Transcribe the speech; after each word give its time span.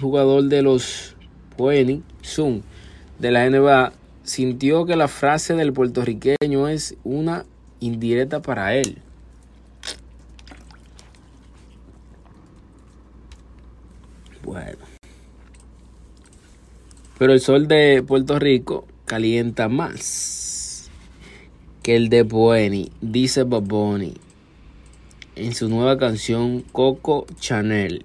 jugador 0.00 0.44
de 0.44 0.62
los 0.62 1.16
Phoenix 1.56 2.04
Sun 2.22 2.62
de 3.18 3.30
la 3.30 3.48
NBA, 3.48 3.92
sintió 4.22 4.86
que 4.86 4.96
la 4.96 5.08
frase 5.08 5.54
del 5.54 5.72
puertorriqueño 5.72 6.68
es 6.68 6.96
una 7.04 7.44
indirecta 7.80 8.40
para 8.40 8.74
él. 8.74 8.98
Bueno. 14.42 14.78
Pero 17.18 17.32
el 17.34 17.40
sol 17.40 17.68
de 17.68 18.02
Puerto 18.06 18.38
Rico 18.38 18.86
calienta 19.04 19.68
más 19.68 20.90
que 21.82 21.96
el 21.96 22.08
de 22.08 22.22
Bueni, 22.22 22.90
dice 23.02 23.44
Baboni 23.44 24.14
en 25.36 25.54
su 25.54 25.68
nueva 25.68 25.96
canción 25.96 26.62
Coco 26.72 27.26
Chanel 27.38 28.04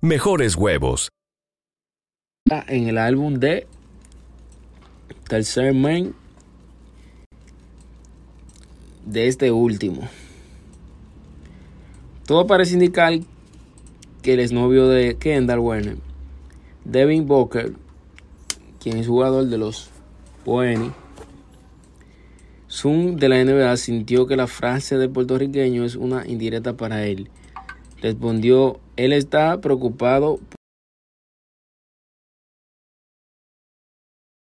mejores 0.00 0.56
huevos. 0.56 1.10
En 2.68 2.88
el 2.88 2.98
álbum 2.98 3.34
de 3.34 3.66
Tercer 5.28 5.74
Main 5.74 6.14
de 9.04 9.28
este 9.28 9.50
último. 9.50 10.08
Todo 12.26 12.46
parece 12.46 12.74
indicar 12.74 13.18
que 14.22 14.34
el 14.34 14.40
exnovio 14.40 14.88
de 14.88 15.16
Kendall 15.16 15.60
Werner, 15.60 15.96
Devin 16.84 17.26
Booker, 17.26 17.72
quien 18.80 18.98
es 18.98 19.06
jugador 19.06 19.46
de 19.46 19.58
los 19.58 19.90
Phoenix 20.44 20.94
Zoom 22.70 23.16
de 23.16 23.28
la 23.28 23.44
NBA 23.44 23.76
sintió 23.76 24.26
que 24.28 24.36
la 24.36 24.46
frase 24.46 24.96
del 24.96 25.10
puertorriqueño 25.10 25.84
es 25.84 25.96
una 25.96 26.26
indirecta 26.26 26.76
para 26.76 27.04
él. 27.04 27.28
Respondió, 28.02 28.78
él 28.96 29.12
está 29.12 29.60
preocupado 29.60 30.38